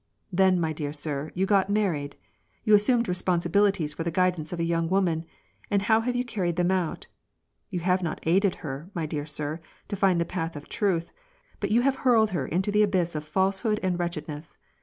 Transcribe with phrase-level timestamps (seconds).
[0.33, 2.17] Then, my dear sir, you got married;
[2.63, 5.25] you assumed responsibilities for the guidance of a young woman,
[5.69, 7.05] and how have you carried them out?
[7.69, 9.59] You have not aided her, my dear sir,
[9.89, 11.11] to find the path of truth,
[11.59, 14.57] but you have hurled her into the abyss of false hood and wretchedness.